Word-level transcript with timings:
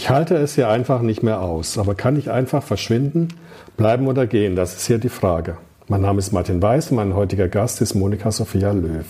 Ich 0.00 0.08
halte 0.08 0.34
es 0.36 0.54
hier 0.54 0.70
einfach 0.70 1.02
nicht 1.02 1.22
mehr 1.22 1.42
aus, 1.42 1.76
aber 1.76 1.94
kann 1.94 2.16
ich 2.16 2.30
einfach 2.30 2.62
verschwinden, 2.62 3.28
bleiben 3.76 4.08
oder 4.08 4.26
gehen? 4.26 4.56
Das 4.56 4.74
ist 4.74 4.86
hier 4.86 4.96
die 4.96 5.10
Frage. 5.10 5.58
Mein 5.88 6.00
Name 6.00 6.20
ist 6.20 6.32
Martin 6.32 6.62
Weiß 6.62 6.90
und 6.90 6.96
mein 6.96 7.14
heutiger 7.14 7.48
Gast 7.48 7.82
ist 7.82 7.94
Monika 7.94 8.32
Sophia 8.32 8.72
Löw. 8.72 9.04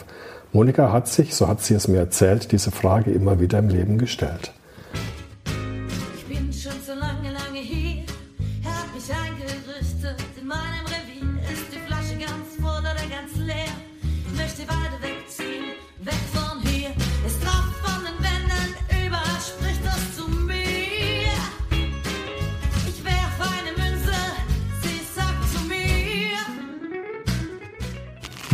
Monika 0.53 0.91
hat 0.93 1.07
sich, 1.07 1.37
so 1.37 1.47
hat 1.47 1.61
sie 1.61 1.75
es 1.75 1.87
mir 1.87 1.99
erzählt, 1.99 2.51
diese 2.51 2.73
Frage 2.73 3.13
immer 3.13 3.39
wieder 3.39 3.61
im 3.61 3.69
Leben 3.69 3.99
gestellt. 3.99 4.53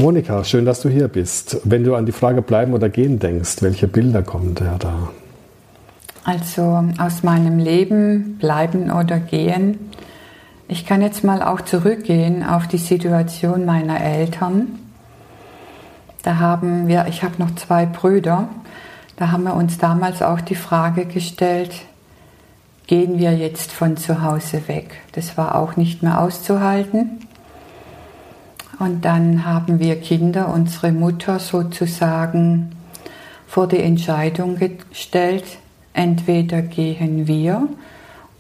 Monika, 0.07 0.45
schön, 0.45 0.65
dass 0.65 0.83
du 0.83 0.89
hier 0.89 1.09
bist. 1.09 1.63
Wenn 1.65 1.83
du 1.83 1.97
an 1.97 2.07
die 2.07 2.13
Frage 2.13 2.41
bleiben 2.41 2.75
oder 2.75 2.89
gehen 2.89 3.19
denkst, 3.19 3.57
welche 3.61 3.89
Bilder 3.89 4.23
kommen 4.23 4.55
dir 4.55 4.77
da? 4.79 5.09
Also 6.23 6.85
aus 6.97 7.25
meinem 7.25 7.59
Leben 7.59 8.39
bleiben 8.39 8.93
oder 8.93 9.19
gehen. 9.19 9.91
Ich 10.69 10.87
kann 10.87 11.03
jetzt 11.03 11.25
mal 11.25 11.43
auch 11.43 11.61
zurückgehen 11.61 12.45
auf 12.45 12.69
die 12.69 12.79
Situation 12.79 13.65
meiner 13.65 14.01
Eltern. 14.01 14.79
Da 16.23 16.39
haben 16.39 16.87
wir, 16.87 17.07
ich 17.09 17.25
habe 17.25 17.35
noch 17.41 17.57
zwei 17.57 17.85
Brüder, 17.85 18.49
da 19.17 19.33
haben 19.33 19.43
wir 19.43 19.55
uns 19.55 19.77
damals 19.79 20.23
auch 20.23 20.41
die 20.41 20.55
Frage 20.55 21.07
gestellt, 21.07 21.73
gehen 22.87 23.19
wir 23.19 23.37
jetzt 23.37 23.73
von 23.73 23.97
zu 23.97 24.23
Hause 24.23 24.69
weg? 24.69 25.01
Das 25.15 25.37
war 25.37 25.57
auch 25.57 25.77
nicht 25.77 26.05
mehr 26.05 26.21
auszuhalten. 26.21 27.26
Und 28.79 29.05
dann 29.05 29.45
haben 29.45 29.79
wir 29.79 30.01
Kinder, 30.01 30.53
unsere 30.53 30.93
Mutter 30.93 31.39
sozusagen 31.39 32.73
vor 33.47 33.67
die 33.67 33.81
Entscheidung 33.81 34.59
gestellt, 34.59 35.45
entweder 35.95 36.61
gehen 36.63 37.27
wir 37.27 37.69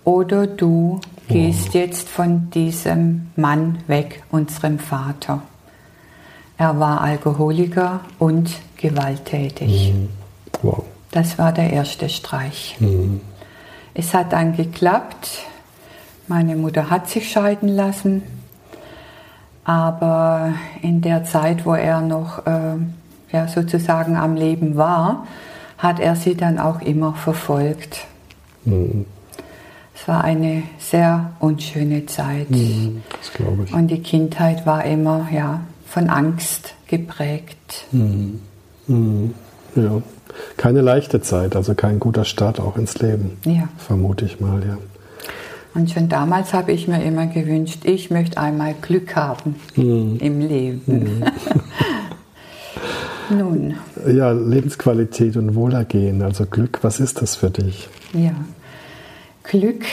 oder 0.04 0.46
du 0.46 1.00
gehst 1.28 1.74
jetzt 1.74 2.08
von 2.08 2.50
diesem 2.50 3.28
Mann 3.34 3.78
weg, 3.86 4.22
unserem 4.30 4.78
Vater. 4.78 5.42
Er 6.58 6.78
war 6.78 7.00
Alkoholiker 7.00 8.00
und 8.18 8.50
gewalttätig. 8.76 9.92
Wow. 10.62 10.84
Das 11.10 11.38
war 11.38 11.52
der 11.52 11.72
erste 11.72 12.08
Streich. 12.08 12.76
Es 13.94 14.14
hat 14.14 14.32
dann 14.32 14.54
geklappt. 14.54 15.28
Meine 16.28 16.56
Mutter 16.56 16.90
hat 16.90 17.08
sich 17.08 17.30
scheiden 17.30 17.68
lassen. 17.68 18.22
Aber 19.66 20.54
in 20.80 21.00
der 21.00 21.24
Zeit, 21.24 21.66
wo 21.66 21.74
er 21.74 22.00
noch 22.00 22.46
äh, 22.46 22.76
ja, 23.32 23.48
sozusagen 23.48 24.16
am 24.16 24.36
Leben 24.36 24.76
war, 24.76 25.26
hat 25.76 25.98
er 25.98 26.14
sie 26.14 26.36
dann 26.36 26.60
auch 26.60 26.80
immer 26.80 27.14
verfolgt. 27.14 28.06
Es 28.64 30.06
war 30.06 30.22
eine 30.22 30.62
sehr 30.78 31.32
unschöne 31.40 32.06
Zeit. 32.06 32.46
Das 32.48 33.32
glaube 33.34 33.64
ich. 33.64 33.74
Und 33.74 33.88
die 33.88 34.00
Kindheit 34.00 34.66
war 34.66 34.84
immer 34.84 35.26
ja, 35.32 35.60
von 35.84 36.10
Angst 36.10 36.74
geprägt. 36.86 37.86
Ja. 39.74 40.02
Keine 40.56 40.80
leichte 40.80 41.20
Zeit, 41.20 41.56
also 41.56 41.74
kein 41.74 41.98
guter 41.98 42.24
Start 42.24 42.60
auch 42.60 42.76
ins 42.76 42.98
Leben. 42.98 43.36
Ja. 43.44 43.68
Vermute 43.78 44.26
ich 44.26 44.38
mal, 44.40 44.64
ja. 44.64 44.78
Und 45.76 45.90
schon 45.90 46.08
damals 46.08 46.54
habe 46.54 46.72
ich 46.72 46.88
mir 46.88 47.04
immer 47.04 47.26
gewünscht, 47.26 47.80
ich 47.84 48.10
möchte 48.10 48.38
einmal 48.38 48.74
Glück 48.80 49.14
haben 49.14 49.56
im 49.76 50.40
Leben. 50.40 51.22
Nun, 53.28 53.74
Ja, 54.06 54.32
Lebensqualität 54.32 55.36
und 55.36 55.54
Wohlergehen, 55.54 56.22
also 56.22 56.46
Glück, 56.46 56.78
was 56.82 56.98
ist 56.98 57.20
das 57.20 57.36
für 57.36 57.50
dich? 57.50 57.88
ja. 58.14 58.32
Glück, 59.42 59.84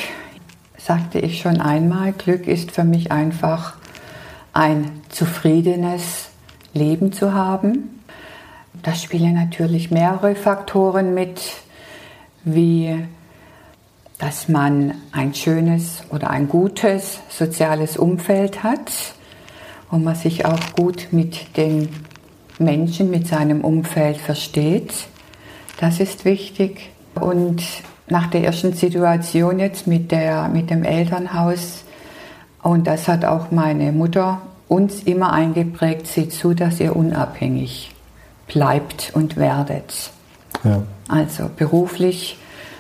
sagte 0.78 1.20
ich 1.20 1.42
schon 1.42 1.62
einmal, 1.62 2.14
Glück 2.14 2.48
ist 2.48 2.72
für 2.72 2.84
mich 2.84 3.12
einfach 3.12 3.76
ein 4.54 4.90
zufriedenes 5.10 6.30
Leben 6.74 7.14
zu 7.14 7.34
haben. 7.34 8.02
Da 8.82 8.96
spielen 8.96 9.36
natürlich 9.36 9.92
mehrere 9.92 10.34
Faktoren 10.34 11.14
mit, 11.14 11.40
wie 12.46 13.06
dass 14.24 14.48
man 14.48 14.94
ein 15.12 15.34
schönes 15.34 16.02
oder 16.10 16.30
ein 16.30 16.48
gutes 16.48 17.20
soziales 17.28 17.98
Umfeld 17.98 18.64
hat, 18.64 18.90
wo 19.92 19.98
man 19.98 20.16
sich 20.16 20.46
auch 20.46 20.62
gut 20.78 21.10
mit 21.12 21.58
den 21.58 21.90
Menschen, 22.58 23.10
mit 23.10 23.28
seinem 23.28 23.66
Umfeld 23.66 24.16
versteht. 24.16 24.94
Das 25.78 26.00
ist 26.00 26.24
wichtig. 26.24 26.92
Und 27.16 27.64
nach 28.08 28.28
der 28.28 28.46
ersten 28.46 28.72
Situation 28.72 29.60
jetzt 29.60 29.88
mit, 29.88 30.10
der, 30.14 30.48
mit 30.48 30.70
dem 30.70 30.86
Elternhaus, 30.86 31.84
und 32.62 32.88
das 32.88 33.10
hat 33.10 33.26
auch 33.26 33.52
meine 33.52 33.92
Mutter 33.92 34.42
uns 34.70 35.04
immer 35.04 35.34
eingeprägt, 35.34 36.08
seht 36.08 36.32
zu, 36.32 36.54
dass 36.54 36.80
ihr 36.80 36.96
unabhängig 36.96 37.92
bleibt 38.48 39.12
und 39.16 39.36
werdet. 39.36 40.12
Ja. 40.64 40.84
Also 41.10 41.50
beruflich 41.54 42.38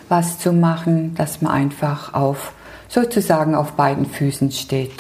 was 0.10 0.40
zu 0.40 0.54
machen, 0.54 1.16
dass 1.16 1.42
man 1.42 1.52
einfach 1.52 2.14
auf 2.14 2.54
sozusagen 2.88 3.56
auf 3.56 3.72
beiden 3.72 4.06
Füßen 4.06 4.52
steht. 4.52 4.92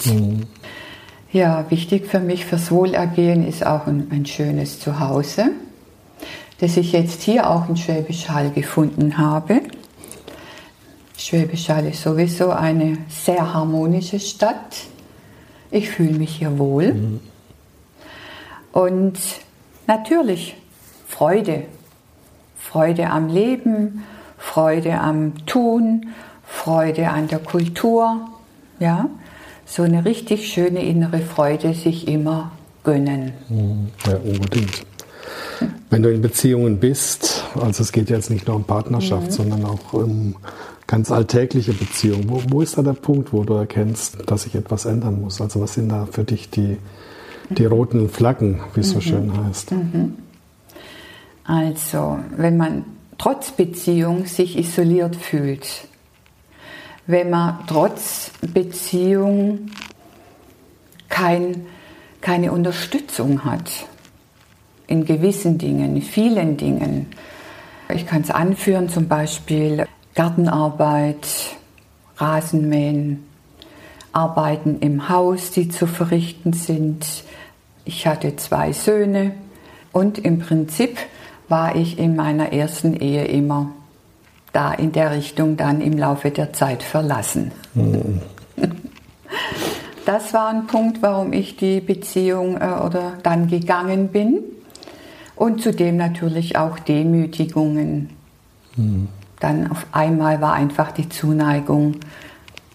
Ja, 1.31 1.65
wichtig 1.69 2.07
für 2.07 2.19
mich 2.19 2.45
fürs 2.45 2.71
Wohlergehen 2.71 3.47
ist 3.47 3.65
auch 3.65 3.87
ein, 3.87 4.07
ein 4.11 4.25
schönes 4.25 4.79
Zuhause, 4.79 5.51
das 6.59 6.77
ich 6.77 6.91
jetzt 6.91 7.23
hier 7.23 7.49
auch 7.49 7.69
in 7.69 7.77
Schwäbisch 7.77 8.29
Hall 8.29 8.51
gefunden 8.51 9.17
habe. 9.17 9.61
Schwäbisch 11.17 11.69
Hall 11.69 11.87
ist 11.87 12.01
sowieso 12.01 12.51
eine 12.51 12.97
sehr 13.09 13.53
harmonische 13.53 14.19
Stadt. 14.19 14.75
Ich 15.71 15.89
fühle 15.89 16.17
mich 16.17 16.35
hier 16.35 16.57
wohl. 16.59 17.19
Und 18.71 19.17
natürlich 19.87 20.55
Freude. 21.07 21.65
Freude 22.57 23.09
am 23.09 23.27
Leben, 23.27 24.03
Freude 24.53 24.99
am 24.99 25.47
Tun, 25.47 26.09
Freude 26.45 27.09
an 27.09 27.27
der 27.27 27.39
Kultur. 27.39 28.29
Ja, 28.79 29.09
so 29.65 29.81
eine 29.81 30.05
richtig 30.05 30.47
schöne 30.47 30.85
innere 30.85 31.21
Freude 31.21 31.73
sich 31.73 32.07
immer 32.07 32.51
gönnen. 32.83 33.31
Ja, 34.05 34.15
unbedingt. 34.17 34.85
Wenn 35.89 36.03
du 36.03 36.13
in 36.13 36.21
Beziehungen 36.21 36.77
bist, 36.79 37.45
also 37.59 37.81
es 37.81 37.91
geht 37.91 38.11
jetzt 38.11 38.29
nicht 38.29 38.45
nur 38.45 38.55
um 38.55 38.63
Partnerschaft, 38.63 39.31
sondern 39.31 39.65
auch 39.65 39.93
um 39.93 40.35
ganz 40.85 41.09
alltägliche 41.09 41.73
Beziehungen, 41.73 42.29
wo, 42.29 42.43
wo 42.49 42.61
ist 42.61 42.77
da 42.77 42.83
der 42.83 42.93
Punkt, 42.93 43.33
wo 43.33 43.43
du 43.43 43.55
erkennst, 43.55 44.29
dass 44.29 44.43
sich 44.43 44.53
etwas 44.53 44.85
ändern 44.85 45.19
muss? 45.19 45.41
Also 45.41 45.61
was 45.61 45.73
sind 45.73 45.89
da 45.89 46.07
für 46.11 46.25
dich 46.25 46.51
die, 46.51 46.77
die 47.49 47.65
roten 47.65 48.07
Flaggen, 48.07 48.59
wie 48.75 48.81
es 48.81 48.91
so 48.91 49.01
schön 49.01 49.35
heißt? 49.35 49.73
Also, 51.43 52.19
wenn 52.37 52.57
man 52.57 52.85
trotz 53.17 53.51
Beziehung 53.51 54.25
sich 54.25 54.57
isoliert 54.57 55.15
fühlt, 55.15 55.67
wenn 57.05 57.29
man 57.29 57.59
trotz 57.67 58.31
Beziehung 58.41 59.71
kein, 61.09 61.65
keine 62.21 62.51
Unterstützung 62.51 63.43
hat 63.45 63.69
in 64.87 65.05
gewissen 65.05 65.57
Dingen, 65.57 65.95
in 65.95 66.01
vielen 66.01 66.57
Dingen. 66.57 67.07
Ich 67.89 68.05
kann 68.05 68.21
es 68.21 68.29
anführen, 68.29 68.89
zum 68.89 69.07
Beispiel 69.07 69.85
Gartenarbeit, 70.15 71.27
Rasenmähen, 72.17 73.25
Arbeiten 74.11 74.79
im 74.79 75.09
Haus, 75.09 75.51
die 75.51 75.69
zu 75.69 75.87
verrichten 75.87 76.53
sind. 76.53 77.23
Ich 77.85 78.05
hatte 78.07 78.35
zwei 78.35 78.71
Söhne 78.71 79.33
und 79.91 80.19
im 80.19 80.39
Prinzip 80.39 80.97
war 81.49 81.75
ich 81.75 81.99
in 81.99 82.15
meiner 82.15 82.53
ersten 82.53 82.95
Ehe 82.95 83.25
immer 83.25 83.69
da 84.51 84.71
in 84.73 84.91
der 84.91 85.11
Richtung 85.11 85.57
dann 85.57 85.81
im 85.81 85.97
Laufe 85.97 86.31
der 86.31 86.53
Zeit 86.53 86.83
verlassen. 86.83 87.51
Das 90.05 90.33
war 90.33 90.49
ein 90.49 90.67
Punkt, 90.67 91.01
warum 91.01 91.33
ich 91.33 91.55
die 91.55 91.79
Beziehung 91.79 92.57
äh, 92.57 92.65
oder 92.85 93.13
dann 93.23 93.47
gegangen 93.47 94.09
bin. 94.09 94.39
Und 95.35 95.61
zudem 95.61 95.97
natürlich 95.97 96.57
auch 96.57 96.77
Demütigungen. 96.77 98.09
Dann 99.39 99.71
auf 99.71 99.87
einmal 99.91 100.41
war 100.41 100.53
einfach 100.53 100.91
die 100.91 101.09
Zuneigung 101.09 101.95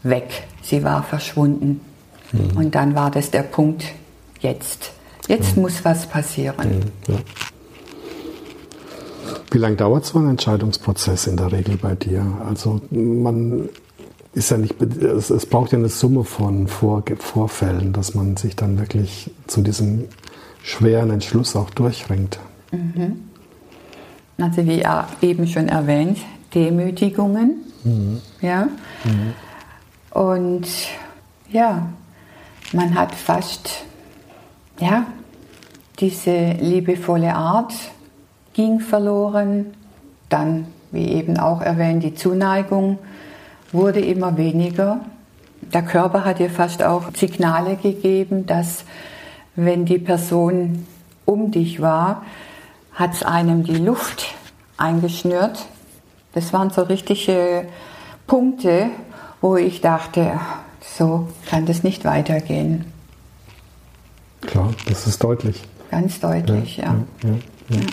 weg. 0.03 0.47
Sie 0.63 0.83
war 0.83 1.03
verschwunden. 1.03 1.81
Und 2.57 2.75
dann 2.75 2.95
war 2.95 3.11
das 3.11 3.31
der 3.31 3.43
Punkt, 3.43 3.85
jetzt. 4.41 4.93
Jetzt 5.29 5.57
muss 5.57 5.85
was 5.85 6.07
passieren. 6.07 6.83
Ja. 7.07 7.15
Wie 9.51 9.59
lange 9.59 9.77
dauert 9.77 10.05
so 10.05 10.19
ein 10.19 10.29
Entscheidungsprozess 10.29 11.27
in 11.27 11.37
der 11.37 11.53
Regel 11.53 11.77
bei 11.77 11.95
dir? 11.95 12.25
Also 12.47 12.81
man 12.91 13.69
ist 14.35 14.51
ja 14.51 14.59
nicht, 14.59 14.81
es, 14.83 15.31
es 15.31 15.47
braucht 15.47 15.73
ja 15.73 15.79
eine 15.79 15.89
Summe 15.89 16.25
von 16.25 16.69
Vor 16.69 17.03
Vorfällen, 17.19 17.93
dass 17.93 18.15
man 18.15 18.37
sich 18.37 18.57
dann 18.57 18.79
wirklich 18.79 19.31
zu 19.47 19.63
diesem 19.63 20.05
schweren 20.63 21.11
Entschluss 21.11 21.57
auch 21.57 21.71
durchringt. 21.71 22.39
Mhm. 22.73 23.25
Also 24.39 24.67
wie 24.67 24.85
eben 25.23 25.47
schon 25.47 25.69
erwähnt, 25.69 26.19
Demütigungen. 26.55 27.65
Mhm. 27.85 28.21
Ja. 28.41 28.69
Mhm. 29.05 29.35
Und 30.11 30.67
ja, 31.51 31.89
man 32.73 32.95
hat 32.95 33.15
fast, 33.15 33.85
ja, 34.79 35.07
diese 35.99 36.53
liebevolle 36.61 37.35
Art 37.35 37.73
ging 38.59 38.81
verloren. 38.81 39.67
Dann, 40.29 40.67
wie 40.91 41.13
eben 41.13 41.39
auch 41.39 41.61
erwähnt, 41.61 42.03
die 42.03 42.17
Zuneigung 42.17 42.99
wurde 43.71 44.01
immer 44.01 44.37
weniger. 44.37 44.99
Der 45.73 45.83
Körper 45.83 46.25
hat 46.25 46.41
dir 46.41 46.51
fast 46.51 46.83
auch 46.83 47.15
Signale 47.15 47.77
gegeben, 47.77 48.47
dass 48.47 48.85
wenn 49.55 49.85
die 49.85 49.99
Person 49.99 50.87
um 51.25 51.53
dich 51.53 51.81
war, 51.81 52.23
hat 52.95 53.15
es 53.15 53.23
einem 53.23 53.63
die 53.63 53.77
Luft 53.77 54.35
eingeschnürt. 54.77 55.67
Das 56.33 56.53
waren 56.53 56.71
so 56.71 56.83
richtige 56.83 57.65
Punkte, 58.27 58.87
wo 59.41 59.57
ich 59.57 59.83
dachte, 59.83 60.33
so 60.81 61.29
kann 61.49 61.65
das 61.65 61.85
nicht 61.85 62.05
weitergehen. 62.05 62.87
Klar, 64.41 64.73
das 64.89 65.07
ist 65.07 65.23
deutlich. 65.23 65.63
Ganz 65.93 66.19
deutlich, 66.19 66.79
ja. 66.79 66.97
ja. 67.23 67.29
ja, 67.29 67.77
ja. 67.77 67.87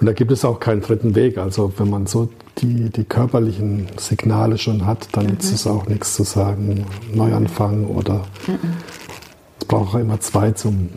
Und 0.00 0.06
da 0.06 0.12
gibt 0.12 0.32
es 0.32 0.44
auch 0.44 0.60
keinen 0.60 0.80
dritten 0.80 1.14
Weg. 1.14 1.38
Also 1.38 1.72
wenn 1.76 1.90
man 1.90 2.06
so 2.06 2.28
die, 2.58 2.90
die 2.90 3.04
körperlichen 3.04 3.88
Signale 3.96 4.58
schon 4.58 4.86
hat, 4.86 5.08
dann 5.12 5.26
mhm. 5.26 5.36
ist 5.38 5.52
es 5.52 5.66
auch 5.66 5.86
nichts 5.86 6.14
zu 6.14 6.24
sagen, 6.24 6.86
Neuanfang 7.12 7.86
oder 7.86 8.24
mhm. 8.46 8.58
es 9.60 9.64
braucht 9.66 9.94
auch 9.94 9.98
immer 9.98 10.20
zwei 10.20 10.52
zum, 10.52 10.90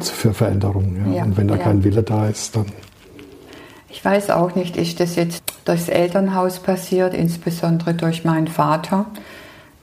für 0.00 0.34
Veränderungen. 0.34 1.14
Und 1.22 1.36
wenn 1.36 1.48
da 1.48 1.56
kein 1.56 1.84
Wille 1.84 2.02
da 2.02 2.28
ist, 2.28 2.56
dann 2.56 2.66
ich 3.96 4.04
weiß 4.04 4.28
auch 4.28 4.54
nicht, 4.54 4.76
ist 4.76 5.00
das 5.00 5.16
jetzt 5.16 5.42
durchs 5.64 5.88
Elternhaus 5.88 6.58
passiert, 6.58 7.14
insbesondere 7.14 7.94
durch 7.94 8.24
meinen 8.24 8.46
Vater. 8.46 9.06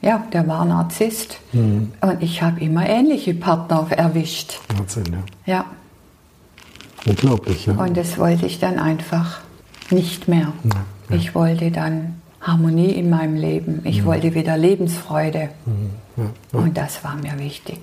Ja, 0.02 0.28
der 0.32 0.48
war 0.48 0.66
Narzisst. 0.66 1.40
Mhm. 1.52 1.94
Und 2.00 2.22
ich 2.22 2.44
habe 2.44 2.60
immer 2.60 2.88
ähnliche 2.88 3.34
Partner 3.34 3.88
erwischt. 3.90 4.60
Wahnsinn, 4.78 5.06
ja. 5.46 5.54
Ja. 5.54 5.66
Unglaublich, 7.06 7.66
ja. 7.66 7.74
Und 7.74 7.98
das 7.98 8.18
wollte 8.18 8.46
ich 8.46 8.60
dann 8.60 8.80
einfach 8.80 9.40
nicht 9.90 10.28
mehr. 10.28 10.54
Ja, 10.64 10.72
ja. 11.10 11.16
Ich 11.16 11.36
wollte 11.36 11.72
dann 11.72 12.22
Harmonie 12.42 12.92
in 12.92 13.10
meinem 13.10 13.36
Leben. 13.36 13.82
Ich 13.84 14.02
mhm. 14.02 14.06
wollte 14.06 14.36
wieder 14.36 14.58
Lebensfreude. 14.58 15.50
Mhm. 15.66 15.90
Ja, 16.18 16.60
Und 16.60 16.78
das 16.78 17.04
war 17.04 17.16
mir 17.16 17.38
wichtig. 17.40 17.80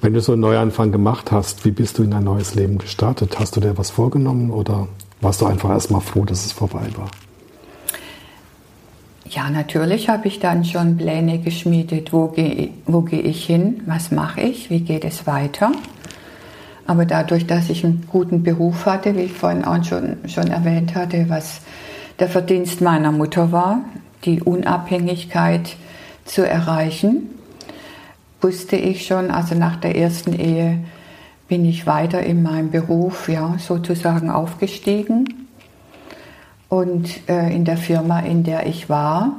Wenn 0.00 0.14
du 0.14 0.20
so 0.20 0.32
einen 0.32 0.40
Neuanfang 0.40 0.92
gemacht 0.92 1.32
hast, 1.32 1.64
wie 1.64 1.72
bist 1.72 1.98
du 1.98 2.02
in 2.02 2.14
ein 2.14 2.24
neues 2.24 2.54
Leben 2.54 2.78
gestartet? 2.78 3.38
Hast 3.38 3.56
du 3.56 3.60
dir 3.60 3.76
was 3.76 3.90
vorgenommen 3.90 4.50
oder 4.50 4.88
warst 5.20 5.40
du 5.40 5.46
einfach 5.46 5.70
erstmal 5.70 6.00
froh, 6.00 6.24
dass 6.24 6.46
es 6.46 6.52
vorbei 6.52 6.86
war? 6.96 7.08
Ja, 9.28 9.48
natürlich 9.50 10.08
habe 10.08 10.26
ich 10.26 10.40
dann 10.40 10.64
schon 10.64 10.96
Pläne 10.96 11.38
geschmiedet, 11.38 12.12
wo 12.12 12.28
gehe, 12.28 12.70
wo 12.86 13.02
gehe 13.02 13.20
ich 13.20 13.44
hin, 13.44 13.82
was 13.86 14.10
mache 14.10 14.40
ich, 14.40 14.70
wie 14.70 14.80
geht 14.80 15.04
es 15.04 15.26
weiter. 15.26 15.70
Aber 16.90 17.06
dadurch, 17.06 17.46
dass 17.46 17.70
ich 17.70 17.84
einen 17.84 18.08
guten 18.10 18.42
Beruf 18.42 18.84
hatte, 18.84 19.16
wie 19.16 19.20
ich 19.20 19.32
vorhin 19.32 19.64
auch 19.64 19.84
schon, 19.84 20.16
schon 20.26 20.48
erwähnt 20.48 20.96
hatte, 20.96 21.26
was 21.28 21.60
der 22.18 22.26
Verdienst 22.26 22.80
meiner 22.80 23.12
Mutter 23.12 23.52
war, 23.52 23.82
die 24.24 24.42
Unabhängigkeit 24.42 25.76
zu 26.24 26.44
erreichen, 26.44 27.30
wusste 28.40 28.74
ich 28.74 29.06
schon, 29.06 29.30
also 29.30 29.54
nach 29.54 29.76
der 29.76 29.96
ersten 29.96 30.32
Ehe 30.32 30.80
bin 31.46 31.64
ich 31.64 31.86
weiter 31.86 32.24
in 32.24 32.42
meinem 32.42 32.72
Beruf, 32.72 33.28
ja, 33.28 33.54
sozusagen 33.58 34.28
aufgestiegen 34.28 35.46
und 36.68 37.08
äh, 37.28 37.54
in 37.54 37.64
der 37.64 37.76
Firma, 37.76 38.18
in 38.18 38.42
der 38.42 38.66
ich 38.66 38.88
war, 38.88 39.36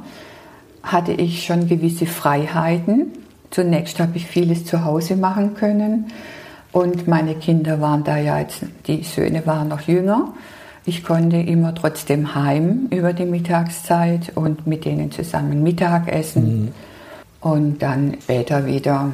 hatte 0.82 1.12
ich 1.12 1.44
schon 1.44 1.68
gewisse 1.68 2.06
Freiheiten. 2.06 3.08
Zunächst 3.50 4.00
habe 4.00 4.16
ich 4.16 4.26
vieles 4.26 4.64
zu 4.64 4.86
Hause 4.86 5.16
machen 5.16 5.52
können. 5.52 6.06
Und 6.72 7.06
meine 7.06 7.34
Kinder 7.34 7.80
waren 7.80 8.02
da 8.02 8.16
ja 8.16 8.38
jetzt, 8.38 8.64
die 8.86 9.02
Söhne 9.02 9.46
waren 9.46 9.68
noch 9.68 9.82
jünger. 9.82 10.32
Ich 10.84 11.04
konnte 11.04 11.36
immer 11.36 11.74
trotzdem 11.74 12.34
heim 12.34 12.88
über 12.90 13.12
die 13.12 13.26
Mittagszeit 13.26 14.32
und 14.34 14.66
mit 14.66 14.84
denen 14.84 15.12
zusammen 15.12 15.62
Mittag 15.62 16.08
essen. 16.08 16.62
Mhm. 16.62 16.68
Und 17.40 17.82
dann 17.82 18.16
später 18.22 18.66
wieder, 18.66 19.12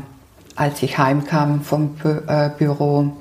als 0.55 0.83
ich 0.83 0.99
heimkam 0.99 1.63
vom 1.63 1.95
Bü 1.95 2.21
äh, 2.27 2.51
Büro, 2.57 3.13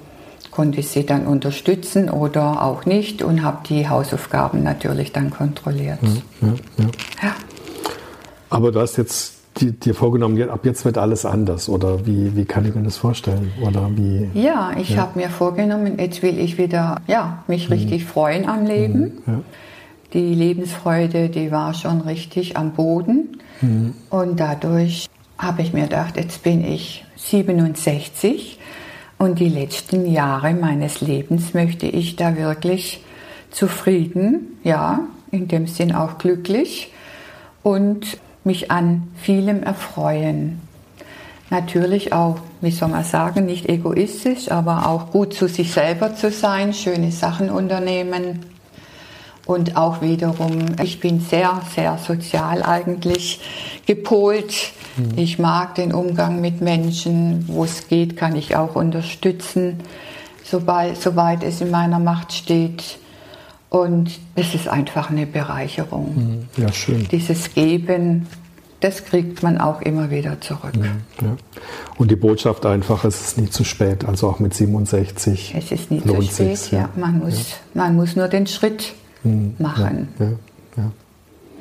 konnte 0.51 0.79
ich 0.79 0.89
sie 0.89 1.05
dann 1.05 1.27
unterstützen 1.27 2.09
oder 2.09 2.63
auch 2.63 2.85
nicht 2.85 3.21
und 3.21 3.43
habe 3.43 3.59
die 3.67 3.89
Hausaufgaben 3.89 4.63
natürlich 4.63 5.11
dann 5.13 5.29
kontrolliert. 5.29 5.99
Ja, 6.01 6.47
ja, 6.47 6.53
ja. 6.77 6.85
ja. 7.23 7.35
Aber 8.49 8.71
du 8.71 8.79
hast 8.79 8.97
jetzt 8.97 9.36
dir 9.59 9.93
vorgenommen, 9.93 10.49
ab 10.49 10.65
jetzt 10.65 10.85
wird 10.85 10.97
alles 10.97 11.25
anders 11.25 11.69
oder 11.69 12.05
wie, 12.05 12.35
wie 12.35 12.45
kann 12.45 12.65
ich 12.65 12.75
mir 12.75 12.83
das 12.83 12.97
vorstellen? 12.97 13.51
Oder 13.61 13.89
wie, 13.95 14.29
ja, 14.33 14.71
ich 14.77 14.91
ja. 14.91 14.97
habe 14.97 15.19
mir 15.19 15.29
vorgenommen, 15.29 15.97
jetzt 15.99 16.21
will 16.23 16.39
ich 16.39 16.57
wieder 16.57 16.97
ja, 17.07 17.43
mich 17.47 17.67
mhm. 17.67 17.73
richtig 17.73 18.05
freuen 18.05 18.47
am 18.47 18.65
Leben. 18.65 18.99
Mhm, 18.99 19.21
ja. 19.25 19.41
Die 20.13 20.33
Lebensfreude, 20.33 21.29
die 21.29 21.51
war 21.51 21.73
schon 21.73 22.01
richtig 22.01 22.55
am 22.55 22.71
Boden 22.71 23.39
mhm. 23.61 23.93
und 24.09 24.39
dadurch 24.39 25.07
habe 25.37 25.61
ich 25.61 25.73
mir 25.73 25.83
gedacht, 25.83 26.17
jetzt 26.17 26.43
bin 26.43 26.63
ich 26.63 27.05
67 27.17 28.59
und 29.17 29.39
die 29.39 29.49
letzten 29.49 30.05
Jahre 30.09 30.53
meines 30.53 31.01
Lebens 31.01 31.53
möchte 31.53 31.87
ich 31.87 32.15
da 32.15 32.37
wirklich 32.37 33.03
zufrieden, 33.51 34.57
ja, 34.63 35.01
in 35.31 35.47
dem 35.47 35.67
Sinn 35.67 35.93
auch 35.93 36.17
glücklich 36.17 36.93
und 37.63 38.17
mich 38.47 38.71
an 38.71 39.11
vielem 39.15 39.61
erfreuen. 39.61 40.61
Natürlich 41.49 42.11
auch, 42.11 42.39
wie 42.59 42.71
soll 42.71 42.89
man 42.89 43.03
sagen, 43.03 43.45
nicht 43.45 43.69
egoistisch, 43.69 44.51
aber 44.51 44.87
auch 44.87 45.11
gut 45.11 45.33
zu 45.33 45.47
sich 45.47 45.71
selber 45.71 46.15
zu 46.15 46.31
sein, 46.31 46.73
schöne 46.73 47.11
Sachen 47.11 47.49
unternehmen. 47.49 48.41
Und 49.45 49.77
auch 49.77 50.01
wiederum, 50.01 50.65
ich 50.83 50.99
bin 50.99 51.21
sehr, 51.21 51.61
sehr 51.73 51.97
sozial 51.99 52.63
eigentlich 52.63 53.39
gepolt. 53.85 54.71
Mhm. 54.97 55.13
Ich 55.15 55.39
mag 55.39 55.75
den 55.75 55.93
Umgang 55.93 56.41
mit 56.41 56.59
Menschen. 56.59 57.45
Wo 57.47 57.63
es 57.63 57.87
geht, 57.87 58.17
kann 58.17 58.35
ich 58.35 58.57
auch 58.57 58.75
unterstützen, 58.75 59.79
sobald, 60.43 61.01
soweit 61.01 61.43
es 61.43 61.61
in 61.61 61.71
meiner 61.71 61.99
Macht 61.99 62.33
steht. 62.33 62.97
Und 63.69 64.19
es 64.35 64.53
ist 64.53 64.67
einfach 64.67 65.09
eine 65.11 65.25
Bereicherung. 65.25 66.47
Mhm. 66.57 66.61
Ja, 66.61 66.73
schön. 66.73 67.07
Dieses 67.09 67.53
Geben, 67.53 68.27
das 68.79 69.05
kriegt 69.05 69.41
man 69.41 69.57
auch 69.57 69.81
immer 69.81 70.11
wieder 70.11 70.39
zurück. 70.39 70.75
Mhm, 70.75 71.01
ja. 71.21 71.35
Und 71.97 72.11
die 72.11 72.15
Botschaft 72.15 72.65
einfach, 72.65 73.03
es 73.05 73.21
ist 73.21 73.37
nie 73.37 73.49
zu 73.49 73.63
spät, 73.63 74.05
also 74.05 74.29
auch 74.29 74.39
mit 74.39 74.53
67. 74.53 75.55
Es 75.57 75.71
ist 75.71 75.89
nie 75.89 76.01
zu 76.01 76.21
spät, 76.21 76.71
ja. 76.71 76.89
Man, 76.95 77.19
muss, 77.19 77.49
ja. 77.49 77.55
man 77.73 77.95
muss 77.95 78.15
nur 78.15 78.27
den 78.27 78.45
Schritt 78.45 78.93
mhm. 79.23 79.55
machen. 79.57 80.09
Ja, 80.19 80.25
ja, 80.77 80.91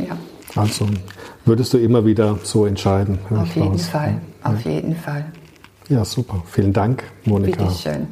ja. 0.07 0.17
Also 0.55 0.87
würdest 1.45 1.73
du 1.75 1.79
immer 1.79 2.05
wieder 2.05 2.39
so 2.43 2.67
entscheiden? 2.67 3.19
Auf 3.31 3.55
jeden 3.55 3.69
raus. 3.69 3.87
Fall, 3.87 4.21
auf 4.43 4.61
jeden 4.65 4.97
Fall. 4.97 5.27
Ja, 5.89 6.05
super. 6.05 6.43
Vielen 6.47 6.73
Dank, 6.73 7.05
Monika. 7.25 7.65
Bitteschön. 7.65 8.09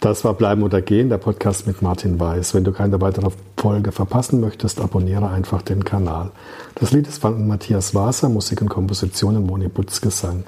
Das 0.00 0.24
war 0.24 0.34
Bleiben 0.34 0.62
oder 0.62 0.80
Gehen, 0.80 1.08
der 1.08 1.18
Podcast 1.18 1.66
mit 1.66 1.82
Martin 1.82 2.20
Weiß. 2.20 2.54
Wenn 2.54 2.62
du 2.62 2.70
keine 2.70 3.00
weitere 3.00 3.30
Folge 3.56 3.90
verpassen 3.90 4.40
möchtest, 4.40 4.80
abonniere 4.80 5.28
einfach 5.28 5.60
den 5.60 5.84
Kanal. 5.84 6.30
Das 6.76 6.92
Lied 6.92 7.08
ist 7.08 7.18
von 7.18 7.48
Matthias 7.48 7.96
Waser, 7.96 8.28
Musik 8.28 8.62
und 8.62 8.68
Komposition 8.68 9.36
und 9.36 9.46
Moni 9.46 9.66
Butz 9.66 10.00
Gesang. 10.00 10.44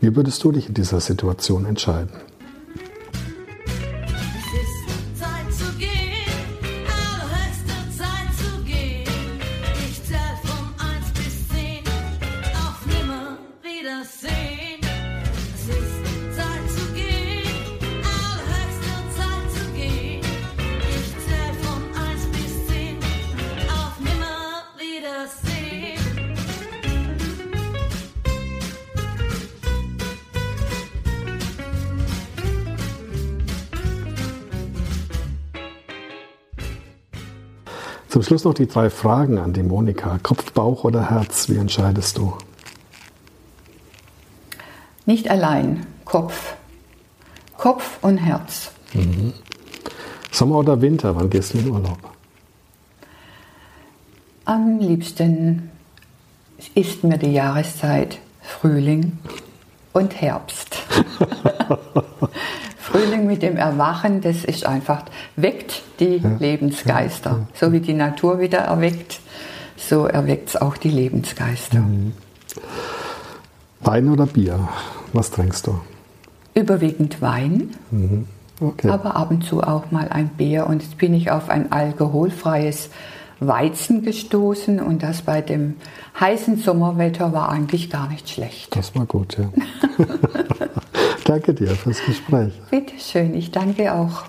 Wie 0.00 0.16
würdest 0.16 0.42
du 0.42 0.50
dich 0.50 0.68
in 0.68 0.74
dieser 0.74 1.00
Situation 1.00 1.66
entscheiden? 1.66 2.10
Sing. 14.04 14.43
Zum 38.14 38.22
Schluss 38.22 38.44
noch 38.44 38.54
die 38.54 38.68
drei 38.68 38.90
Fragen 38.90 39.38
an 39.38 39.52
die 39.52 39.64
Monika. 39.64 40.20
Kopf, 40.22 40.52
Bauch 40.52 40.84
oder 40.84 41.10
Herz? 41.10 41.48
Wie 41.48 41.56
entscheidest 41.56 42.16
du? 42.16 42.32
Nicht 45.04 45.28
allein. 45.28 45.84
Kopf. 46.04 46.54
Kopf 47.56 47.98
und 48.02 48.18
Herz. 48.18 48.70
Sommer 50.30 50.58
oder 50.58 50.80
Winter? 50.80 51.16
Wann 51.16 51.28
gehst 51.28 51.54
du 51.54 51.58
in 51.58 51.68
Urlaub? 51.68 51.98
Am 54.44 54.78
liebsten 54.78 55.72
ist 56.76 57.02
mir 57.02 57.18
die 57.18 57.32
Jahreszeit 57.32 58.20
Frühling 58.42 59.18
und 59.92 60.20
Herbst. 60.20 60.76
Frühling 62.94 63.26
mit 63.26 63.42
dem 63.42 63.56
Erwachen, 63.56 64.20
das 64.20 64.44
ist 64.44 64.64
einfach, 64.66 65.02
weckt 65.34 65.82
die 65.98 66.22
Lebensgeister. 66.38 67.48
So 67.52 67.72
wie 67.72 67.80
die 67.80 67.92
Natur 67.92 68.38
wieder 68.38 68.58
erweckt, 68.58 69.18
so 69.76 70.06
erweckt 70.06 70.50
es 70.50 70.56
auch 70.56 70.76
die 70.76 70.90
Lebensgeister. 70.90 71.82
Wein 73.80 74.08
oder 74.08 74.26
Bier? 74.26 74.68
Was 75.12 75.32
trinkst 75.32 75.66
du? 75.66 75.80
Überwiegend 76.54 77.20
Wein, 77.20 77.74
Okay. 78.60 78.88
aber 78.88 79.16
ab 79.16 79.32
und 79.32 79.42
zu 79.44 79.64
auch 79.64 79.90
mal 79.90 80.08
ein 80.10 80.28
Bier. 80.28 80.68
Und 80.68 80.80
jetzt 80.84 80.96
bin 80.96 81.14
ich 81.14 81.32
auf 81.32 81.48
ein 81.50 81.72
alkoholfreies 81.72 82.90
Weizen 83.40 84.02
gestoßen 84.02 84.78
und 84.78 85.02
das 85.02 85.22
bei 85.22 85.40
dem 85.40 85.74
heißen 86.20 86.58
Sommerwetter 86.58 87.32
war 87.32 87.48
eigentlich 87.48 87.90
gar 87.90 88.08
nicht 88.08 88.30
schlecht. 88.30 88.76
Das 88.76 88.94
war 88.94 89.04
gut, 89.06 89.36
ja. 89.36 89.46
Danke 91.34 91.52
dir 91.52 91.70
fürs 91.70 92.00
Gespräch. 92.04 92.52
Bitte 92.70 92.94
schön, 92.96 93.34
ich 93.34 93.50
danke 93.50 93.92
auch. 93.92 94.22